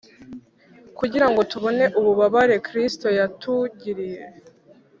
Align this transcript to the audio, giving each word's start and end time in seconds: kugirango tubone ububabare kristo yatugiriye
kugirango 0.97 1.41
tubone 1.51 1.85
ububabare 1.99 2.55
kristo 2.67 3.07
yatugiriye 3.17 4.21